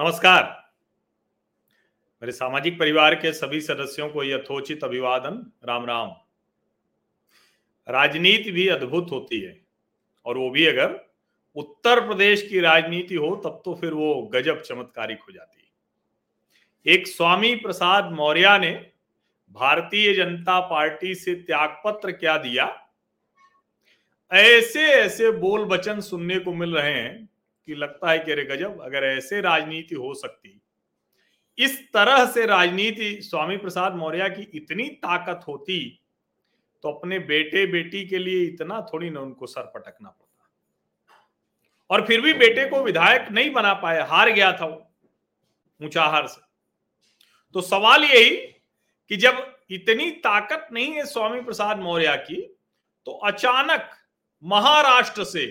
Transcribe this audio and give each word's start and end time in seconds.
नमस्कार। 0.00 0.42
मेरे 2.22 2.32
सामाजिक 2.32 2.78
परिवार 2.78 3.14
के 3.14 3.32
सभी 3.32 3.60
सदस्यों 3.60 4.08
को 4.08 4.24
यथोचित 4.24 4.84
अभिवादन, 4.84 5.52
राम 5.68 5.86
राम। 5.86 6.10
राजनीति 7.88 8.50
भी 8.50 8.68
अद्भुत 8.68 9.08
होती 9.12 9.40
है, 9.40 9.60
और 10.26 10.38
वो 10.38 10.50
भी 10.50 10.66
अगर 10.66 11.14
उत्तर 11.56 12.06
प्रदेश 12.06 12.48
की 12.48 12.60
राजनीति 12.60 13.14
हो, 13.14 13.36
तब 13.36 13.62
तो 13.64 13.74
फिर 13.74 13.92
वो 13.92 14.22
गजब 14.22 14.60
चमत्कारिक 14.60 15.18
हो 15.20 15.32
जाती 15.32 15.60
है। 15.60 16.94
एक 16.94 17.06
स्वामी 17.06 17.54
प्रसाद 17.54 18.12
मौर्य 18.12 18.58
ने 18.58 18.90
भारतीय 19.50 20.14
जनता 20.14 20.60
पार्टी 20.60 21.14
से 21.14 21.34
त्यागपत्र 21.34 22.12
क्या 22.12 22.36
दिया? 22.38 22.88
ऐसे 24.32 24.86
ऐसे 24.86 25.30
बोल 25.30 25.64
बचन 25.64 26.00
सुनने 26.00 26.38
को 26.38 26.54
मिल 26.54 26.74
रहे 26.74 26.94
हैं 26.94 27.28
कि 27.68 27.74
लगता 27.74 28.10
है 28.10 28.18
कि 28.18 28.32
अरे 28.32 28.44
गजब, 28.46 28.80
अगर 28.82 29.04
ऐसे 29.04 29.40
राजनीति 29.40 29.94
हो 29.94 30.14
सकती। 30.14 30.60
इस 31.58 31.78
तरह 31.92 32.24
से 32.26 32.46
राजनीति 32.46 33.20
स्वामी 33.22 33.56
प्रसाद 33.56 33.94
मौर्य 33.94 34.28
की 34.30 34.42
इतनी 34.54 34.88
ताकत 34.88 35.44
होती 35.48 36.00
तो 36.84 36.90
अपने 36.90 37.18
बेटे 37.18 37.66
बेटी 37.66 38.04
के 38.06 38.18
लिए 38.18 38.44
इतना 38.44 38.80
थोड़ी 38.92 39.10
ना 39.10 39.20
उनको 39.20 39.46
सर 39.46 39.62
पटकना 39.66 40.08
पड़ता। 40.08 40.24
और 41.90 42.06
फिर 42.06 42.20
भी 42.20 42.34
बेटे 42.34 42.68
को 42.70 42.82
विधायक 42.82 43.30
नहीं 43.30 43.50
बना 43.52 43.72
पाए 43.74 44.02
हार 44.02 44.30
गया 44.30 44.52
था 44.52 44.66
वो, 44.66 44.90
ऊंचाहार 45.80 46.26
से। 46.26 46.40
तो 47.54 47.60
सवाल 47.60 48.04
यही 48.04 48.36
कि 49.10 49.16
जब 49.16 49.56
इतनी 49.70 50.10
ताकत 50.10 50.68
नहीं 50.72 50.92
है 50.92 51.04
स्वामी 51.06 51.40
प्रसाद 51.40 51.78
मौर्य 51.78 52.16
की 52.18 52.40
तो 53.06 53.12
अचानक 53.26 53.90
महाराष्ट्र 54.42 55.24
से, 55.24 55.46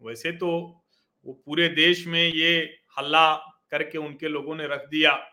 वैसे 0.00 0.32
तो 0.32 0.79
वो 1.24 1.32
पूरे 1.32 1.68
देश 1.68 2.06
में 2.06 2.28
ये 2.28 2.78
हल्ला 2.98 3.34
करके 3.70 3.98
उनके 3.98 4.28
लोगों 4.28 4.54
ने 4.56 4.66
रख 4.66 4.88
दिया 4.88 5.26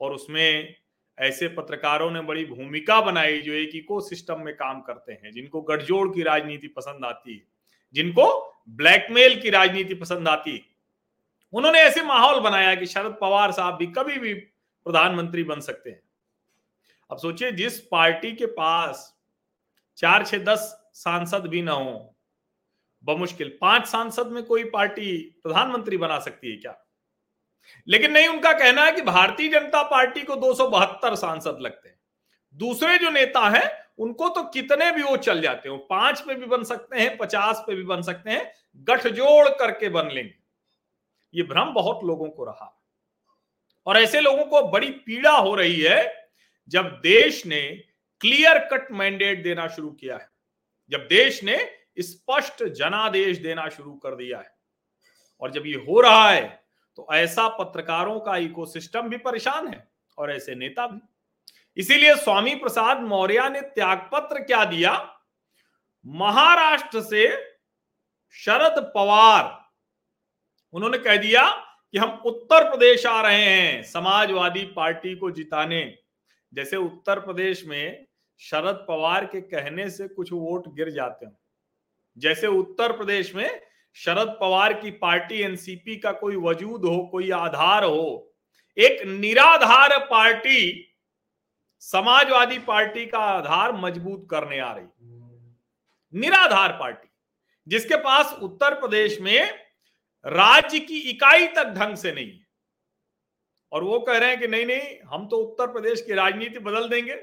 और 0.00 0.14
उसमें 0.14 0.74
ऐसे 1.18 1.48
पत्रकारों 1.48 2.10
ने 2.10 2.20
बड़ी 2.20 2.44
भूमिका 2.44 3.00
बनाई 3.00 3.40
जो 3.40 3.52
एक 3.52 3.70
इको 3.74 4.00
सिस्टम 4.00 4.40
में 4.40 4.56
काम 4.56 4.80
करते 4.80 5.12
हैं, 5.12 5.32
जिनको 5.32 5.62
गठजोड़ 5.62 6.14
की 6.14 6.22
राजनीति 6.22 6.68
पसंद 6.68 7.04
आती 7.04 7.34
है, 7.34 7.42
जिनको 7.94 8.54
ब्लैकमेल 8.68 9.40
की 9.40 9.50
राजनीति 9.50 9.94
पसंद 9.94 10.28
आती 10.28 10.52
है। 10.52 10.60
उन्होंने 11.52 11.78
ऐसे 11.78 12.02
माहौल 12.02 12.40
बनाया 12.40 12.74
कि 12.74 12.86
शरद 12.86 13.18
पवार 13.20 13.52
साहब 13.52 13.76
भी 13.76 13.86
कभी 13.86 14.18
भी 14.18 14.34
प्रधानमंत्री 14.84 15.44
बन 15.44 15.60
सकते 15.60 15.90
हैं। 15.90 16.02
अब 17.10 17.18
सोचिए, 17.18 17.52
जिस 17.52 17.80
पार्टी 17.80 18.32
के 18.32 18.46
पास 18.46 19.18
चार 19.96 20.26
छह 20.26 20.38
दस 20.38 20.90
सांसद 20.94 21.46
भी 21.46 21.62
ना 21.62 21.72
हो 21.72 22.11
बमुश्किल 23.04 23.58
पाँच 23.60 23.86
सांसद 23.86 24.26
में 24.26 24.42
कोई 24.42 24.64
पार्टी 24.64 25.40
प्रधानमंत्री 25.42 25.96
बना 25.96 26.18
सकती 26.18 26.50
है 26.50 26.56
क्या? 26.56 26.84
लेकिन 27.88 28.12
नहीं, 28.12 28.28
उनका 28.28 28.52
कहना 28.52 28.84
है 28.84 28.92
कि 28.92 29.02
भारतीय 29.02 29.48
जनता 29.48 29.82
पार्टी 29.82 30.22
को 30.22 30.36
दो 30.36 30.54
सौ 30.54 30.68
बहत्तर 30.68 31.14
सांसद 31.14 31.58
लगते 31.60 31.88
हैं। 31.88 32.00
दूसरे 32.54 32.98
जो 32.98 33.10
नेता 33.10 33.48
हैं, 33.48 33.86
उनको 33.98 34.28
तो 34.28 34.42
कितने 34.42 34.92
भी 34.92 35.02
वो 35.02 35.16
चल 35.16 35.40
जाते 35.40 35.68
हो, 35.68 35.76
पाँच 35.76 36.20
पे 36.20 36.34
भी 36.34 36.46
बन 36.46 36.62
सकते 36.64 37.00
हैं, 37.00 37.16
पचास 37.16 37.64
पे 37.66 37.74
भी 37.74 37.82
बन 37.82 38.02
सकते 38.02 38.30
हैं, 38.30 38.52
गठजोड़ 38.76 39.48
करके 39.48 39.88
बन 39.88 40.08
लेंगे। 40.08 40.34
ये 41.34 41.42
भ्रम 41.42 41.72
बहुत 41.72 42.04
लोगों 42.04 42.30
को 42.30 42.44
रहा। 42.44 42.82
और 43.86 43.96
ऐसे 43.96 44.20
लोगों 44.20 44.44
को 44.44 44.62
बड़ी 44.62 44.90
पीड़ा 44.90 45.30
हो 45.30 45.54
रही 45.54 45.80
है 45.80 46.30
जब 46.68 46.84
देश 46.84 47.46
ने 47.46 47.84
क्लियर 48.20 48.58
कट 48.58 48.92
मैंडेट 48.92 49.42
देना 49.42 49.68
शुरू 49.68 49.90
किया 49.90 50.16
है। 50.16 50.28
जब 50.90 51.06
देश 51.06 51.44
ने 51.44 51.81
स्पष्ट 51.96 52.62
जनादेश 52.64 53.38
देना 53.38 53.68
शुरू 53.68 53.92
कर 53.94 54.14
दिया 54.16 54.38
है। 54.38 54.54
और 55.42 55.50
जब 55.50 55.66
ये 55.66 55.74
हो 55.88 56.00
रहा 56.00 56.28
है 56.30 56.60
तो 56.98 57.06
ऐसा 57.12 57.46
पत्रकारों 57.48 58.18
का 58.20 58.36
इकोसिस्टम 58.36 59.08
भी 59.08 59.16
परेशान 59.16 59.68
है 59.68 59.86
और 60.18 60.32
ऐसे 60.32 60.54
नेता 60.54 60.86
भी। 60.86 61.00
इसीलिए 61.76 62.14
स्वामी 62.14 62.54
प्रसाद 62.54 63.00
मौर्य 63.00 63.48
ने 63.48 63.60
त्यागपत्र 63.60 64.42
क्या 64.42 64.64
दिया? 64.64 64.92
महाराष्ट्र 66.06 67.00
से 67.00 67.28
शरद 68.36 68.82
पवार। 68.94 69.58
उन्होंने 70.74 70.98
कह 70.98 71.16
दिया 71.16 71.48
कि 71.94 71.98
हम 71.98 72.10
उत्तर 72.26 72.68
प्रदेश 72.70 73.06
आ 73.06 73.20
रहे 73.22 73.44
हैं, 73.44 73.82
समाजवादी 73.82 74.64
पार्टी 74.66 75.14
को 75.16 75.30
जिताने। 75.30 75.82
जैसे 76.52 76.76
उत्तर 76.76 77.20
प्रदेश 77.20 77.64
में 77.66 78.06
शरद 78.40 78.84
पवार 78.88 79.24
के 79.26 79.40
कहने 79.40 79.88
से 79.90 80.08
कुछ 80.08 80.32
वोट 80.32 80.68
गिर 80.74 80.90
जाते 80.90 81.26
हैं। 81.26 81.36
जैसे 82.18 82.46
उत्तर 82.46 82.92
प्रदेश 82.92 83.34
में 83.34 83.62
शरद 83.94 84.36
पवार 84.40 84.72
की 84.72 84.90
पार्टी 84.90 85.40
एनसीपी 85.40 85.96
का 85.96 86.12
कोई 86.12 86.36
वजूद 86.36 86.84
हो, 86.84 87.08
कोई 87.12 87.30
आधार 87.30 87.84
हो, 87.84 88.34
एक 88.78 89.06
निराधार 89.06 89.98
पार्टी, 89.98 90.88
समाजवादी 91.78 92.58
पार्टी 92.58 93.06
का 93.06 93.18
आधार 93.18 93.72
मज़बूत 93.72 94.28
करने 94.30 94.58
आ 94.58 94.72
रही। 94.72 96.20
निराधार 96.20 96.72
पार्टी, 96.72 97.08
जिसके 97.68 97.96
पास 97.96 98.38
उत्तर 98.42 98.74
प्रदेश 98.74 99.20
में 99.20 99.58
राज्य 100.26 100.80
की 100.80 100.98
इकाई 100.98 101.46
तक 101.46 101.64
ढंग 101.64 101.96
से 101.96 102.12
नहीं 102.12 102.26
है। 102.26 102.46
और 103.72 103.84
वो 103.84 104.00
कह 104.00 104.18
रहे 104.18 104.28
हैं 104.28 104.40
कि 104.40 104.48
नहीं 104.48 104.66
नहीं, 104.66 104.98
हम 105.04 105.28
तो 105.28 105.36
उत्तर 105.36 105.66
प्रदेश 105.66 106.02
की 106.02 106.12
राजनीति 106.12 106.58
बदल 106.58 106.88
देंगे। 106.88 107.16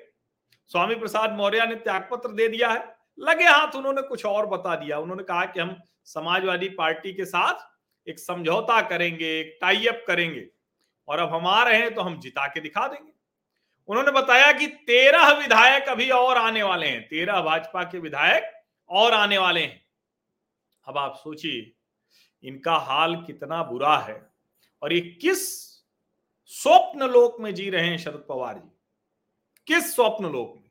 स्वामी 0.67 0.95
प्रसाद 0.95 1.31
मौर्य 1.31 1.65
ने 1.65 1.75
त्यागपत्र 1.75 2.31
दे 2.31 2.47
दिया 2.47 2.69
है। 2.69 2.98
लगे 3.19 3.45
हाथ 3.45 3.75
उन्होंने 3.75 4.01
कुछ 4.01 4.25
और 4.25 4.45
बता 4.45 4.75
दिया। 4.75 4.99
उन्होंने 4.99 5.23
कहा 5.23 5.45
कि 5.45 5.59
हम 5.59 5.75
समाजवादी 6.05 6.69
पार्टी 6.69 7.13
के 7.13 7.25
साथ 7.25 7.67
एक 8.07 8.19
समझौता 8.19 8.81
करेंगे, 8.81 9.39
एक 9.39 9.57
टाई 9.61 9.85
अप 9.87 10.03
करेंगे 10.07 10.45
और 11.07 11.19
अब 11.19 11.33
हम 11.33 11.47
आ 11.47 11.63
रहे 11.63 11.77
हैं 11.77 11.93
तो 11.93 12.01
हम 12.01 12.19
जिता 12.19 12.47
के 12.47 12.59
दिखा 12.59 12.87
देंगे। 12.87 13.11
उन्होंने 13.89 14.11
बताया 14.11 14.51
कि 14.51 14.67
तेरह 14.67 15.31
विधायक 15.31 15.89
अभी 15.89 16.09
और 16.09 16.37
आने 16.37 16.63
वाले 16.63 16.87
हैं। 16.87 17.07
तेरह 17.07 17.41
भाजपा 17.41 17.83
के 17.83 17.99
विधायक 17.99 18.51
और 18.89 19.13
आने 19.13 19.37
वाले 19.37 19.61
हैं। 19.61 19.81
अब 20.87 20.97
आप 20.97 21.15
सोचिए, 21.15 21.71
इनका 22.43 22.75
हाल 22.77 23.15
कितना 23.17 23.63
बुरा 23.63 23.97
है 23.97 24.21
और 24.81 24.93
ये 24.93 24.99
किस 25.21 25.47
स्वप्न 26.51 27.09
लोक 27.09 27.39
में 27.41 27.53
जी 27.55 27.69
रहे 27.69 27.87
हैं 27.87 27.97
शरद 27.97 28.25
पवार 28.29 28.53
जी? 28.55 28.69
किस 29.67 29.93
स्वप्न 29.95 30.25
लोक 30.25 30.53
में? 30.55 30.68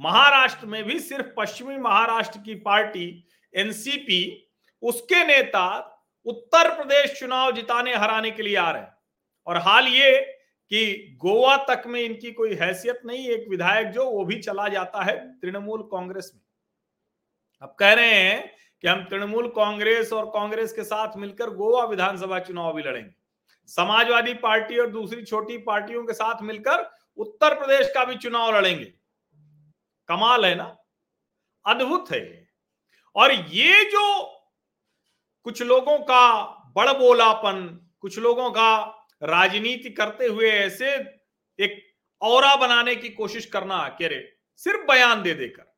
महाराष्ट्र 0.00 0.66
में 0.66 0.84
भी, 0.84 0.98
सिर्फ़ 1.00 1.26
पश्चिमी 1.36 1.76
महाराष्ट्र 1.76 2.38
की 2.38 2.54
पार्टी 2.54 3.28
एनसीपी 3.54 4.50
उसके 4.82 5.26
नेता 5.26 5.92
उत्तर 6.26 6.76
प्रदेश 6.76 7.20
चुनाव 7.20 7.52
जिताने 7.52 7.94
हराने 7.94 8.30
के 8.30 8.42
लिए 8.42 8.56
आ 8.56 8.70
रहे 8.70 8.82
हैं। 8.82 8.96
और 9.46 9.56
हाल 9.56 9.86
ये 9.86 10.20
कि 10.70 11.16
गोवा 11.20 11.56
तक 11.56 11.82
में 11.86 12.00
इनकी 12.00 12.32
कोई 12.32 12.54
हैसियत 12.54 13.00
नहीं, 13.06 13.28
एक 13.28 13.48
विधायक 13.48 13.86
जो, 13.86 14.04
वो 14.04 14.24
भी 14.24 14.36
चला 14.36 14.68
जाता 14.68 15.02
है 15.02 15.40
तृणमूल 15.40 15.82
कांग्रेस 15.82 16.32
में। 16.34 16.42
अब 17.62 17.76
कह 17.78 17.92
रहे 17.92 18.14
हैं 18.14 18.52
कि 18.82 18.88
हम 18.88 19.04
तृणमूल 19.04 19.48
कांग्रेस 19.48 20.12
और 20.12 20.26
कांग्रेस 20.26 20.72
के 20.72 20.84
साथ 20.84 21.16
मिलकर 21.16 21.50
गोवा 21.50 21.84
विधानसभा 21.84 22.38
चुनाव 22.38 22.74
भी 22.74 22.82
लड़ेंगे। 22.82 23.14
समाजवादी 23.66 24.34
पार्टी 24.34 24.78
और 24.78 24.86
दूसरी 24.86 25.24
छोटी 25.24 25.58
पार्टियों 25.58 26.04
के 26.04 26.12
साथ 26.12 26.42
मिलकर 26.42 26.90
उत्तर 27.16 27.54
प्रदेश 27.54 27.92
का 27.94 28.04
भी 28.04 28.16
चुनाव 28.16 28.56
लड़ेंगे। 28.56 29.05
कमाल 30.08 30.44
है 30.46 30.54
ना? 30.54 30.76
अद्भुत 31.66 32.10
है। 32.12 32.48
और 33.16 33.32
ये 33.32 33.84
जो 33.84 34.24
कुछ 35.44 35.62
लोगों 35.62 35.98
का 35.98 36.44
बड़ 36.76 36.92
बोलापन 36.92 37.88
कुछ 38.00 38.18
लोगों 38.18 38.50
का 38.50 38.76
राजनीति 39.22 39.90
करते 39.90 40.26
हुए 40.26 40.50
ऐसे 40.50 40.94
एक 41.58 41.82
और 42.22 42.58
बनाने 42.60 42.96
की 42.96 43.08
कोशिश 43.08 43.46
करना, 43.46 43.88
कह 43.88 44.08
रहे, 44.08 44.20
सिर्फ़ 44.56 44.86
बयान 44.86 45.22
दे 45.22 45.34
देकर। 45.34 45.74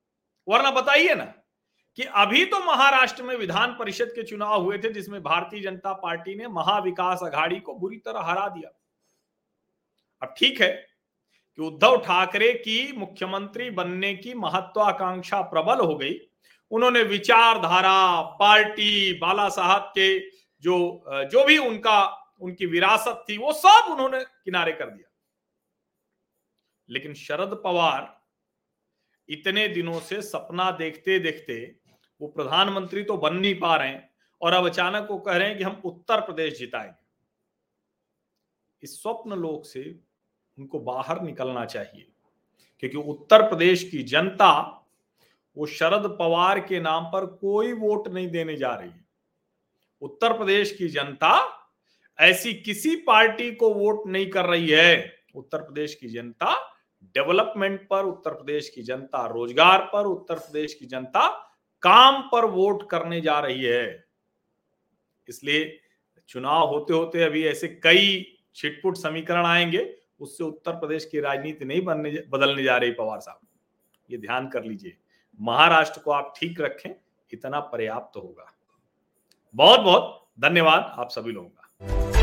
वरना 0.48 0.70
बताइए 0.70 1.14
ना 1.14 1.24
कि 1.96 2.02
अभी 2.02 2.44
तो 2.44 2.58
महाराष्ट्र 2.58 3.22
में 3.22 3.36
विधान 3.36 3.76
परिषद 3.78 4.12
के 4.14 4.22
चुनाव 4.22 4.62
हुए 4.62 4.78
थे, 4.78 4.92
जिसमें 4.92 5.22
भारतीय 5.22 5.60
जनता 5.60 5.92
पार्टी 5.92 6.34
ने 6.34 6.48
महाविकास 6.48 7.20
अघाड़ी 7.22 7.60
को 7.60 7.74
बुरी 7.74 7.96
तरह 7.96 8.20
हरा 8.20 8.48
दिया। 8.48 8.70
अब 10.22 10.34
ठीक 10.38 10.60
है 10.60 10.87
कि 11.58 11.64
उद्धव 11.64 11.96
ठाकरे 11.96 12.52
की 12.54 12.92
मुख्यमंत्री 12.92 13.68
बनने 13.70 14.14
की 14.14 14.34
महत्वाकांक्षा 14.34 15.40
प्रबल 15.42 15.80
हो 15.80 15.94
गई। 15.96 16.14
उन्होंने 16.70 17.02
विचारधारा, 17.02 18.20
पार्टी, 18.40 19.18
बाला 19.18 19.48
साहब 19.48 19.92
के 19.98 20.18
जो 20.64 21.04
जो 21.32 21.44
भी 21.44 21.58
उनका, 21.58 22.06
उनकी 22.40 22.66
विरासत 22.66 23.24
थी, 23.28 23.38
वो 23.38 23.52
सब 23.52 23.90
उन्होंने 23.90 24.24
किनारे 24.24 24.72
कर 24.72 24.90
दिया। 24.90 25.10
लेकिन 26.88 27.14
शरद 27.14 27.60
पवार 27.64 28.16
इतने 29.28 29.68
दिनों 29.68 30.00
से 30.00 30.22
सपना 30.22 30.70
देखते 30.70 31.18
देखते 31.18 31.54
वो 32.20 32.28
प्रधानमंत्री 32.28 33.02
तो 33.04 33.16
बन 33.16 33.34
नहीं 33.34 33.58
पा 33.60 33.76
रहे 33.76 33.88
हैं 33.88 34.10
और 34.40 34.52
अब 34.52 34.66
अचानक 34.66 35.08
वो 35.10 35.18
कह 35.18 35.36
रहे 35.36 35.48
हैं 35.48 35.58
कि 35.58 35.64
हम 35.64 35.80
उत्तर 35.84 36.20
प्रदेश 36.20 36.58
जिताएँगे। 36.58 37.06
इस 38.82 39.02
स्वप्न 39.02 39.32
लोक 39.32 39.64
से 39.66 40.07
उनको 40.58 40.78
बाहर 40.78 41.22
निकलना 41.22 41.64
चाहिए। 41.64 42.06
क्योंकि 42.80 42.96
उत्तर 42.96 43.42
प्रदेश 43.42 43.90
की 43.90 44.02
जनता 44.02 44.74
वो 45.56 45.66
शरद 45.66 46.16
पवार 46.18 46.60
के 46.60 46.80
नाम 46.80 47.04
पर 47.04 47.26
कोई 47.26 47.72
वोट 47.72 48.08
नहीं 48.08 48.28
देने 48.28 48.56
जा 48.56 48.74
रही 48.74 48.90
है। 48.90 49.04
उत्तर 50.02 50.32
प्रदेश 50.32 50.76
की 50.76 50.88
जनता 50.88 51.54
ऐसी 52.20 52.54
किसी 52.54 52.96
पार्टी 52.96 53.54
को 53.54 53.74
वोट 53.74 54.06
नहीं 54.06 54.30
कर 54.30 54.44
रही 54.44 54.68
है। 54.68 55.22
उत्तर 55.34 55.58
प्रदेश 55.58 55.94
की 55.94 56.08
जनता 56.08 56.74
डेवलपमेंट 57.04 57.88
पर, 57.88 58.04
उत्तर 58.04 58.30
प्रदेश 58.30 58.68
की 58.68 58.82
जनता 58.82 59.26
रोज़गार 59.26 59.90
पर, 59.92 60.06
उत्तर 60.06 60.34
प्रदेश 60.34 60.74
की 60.74 60.86
जनता 60.86 61.28
काम 61.82 62.22
पर 62.22 62.44
वोट 62.44 62.90
करने 62.90 63.20
जा 63.20 63.40
रही 63.40 63.62
है। 63.62 64.04
इसलिए 65.28 65.80
चुनाव 66.28 66.68
होते 66.68 66.92
होते 66.94 67.22
अभी 67.22 67.46
ऐसे 67.46 67.68
कई 67.68 68.36
छिटपुट 68.54 68.96
समीकरण 68.96 69.46
आएँगे। 69.46 69.97
उससे 70.20 70.44
उत्तर 70.44 70.72
प्रदेश 70.72 71.04
की 71.04 71.20
राजनीति 71.20 71.64
नहीं 71.64 71.84
बनने 71.84 72.22
बदलने 72.28 72.62
जा 72.62 72.76
रही 72.76 72.90
पवार 72.90 73.20
साहब। 73.20 73.40
ये 74.10 74.18
ध्यान 74.18 74.48
कर 74.48 74.64
लीजिए। 74.64 74.96
महाराष्ट्र 75.40 76.00
को 76.00 76.10
आप 76.10 76.32
ठीक 76.36 76.60
रखें, 76.60 76.90
इतना 77.32 77.60
पर्याप्त 77.60 78.10
तो 78.14 78.20
होगा। 78.20 78.52
बहुत 79.54 79.80
बहुत 79.80 80.26
धन्यवाद 80.40 80.94
आप 80.98 81.08
सभी 81.10 81.32
लोगों 81.32 81.48
का। 81.48 82.17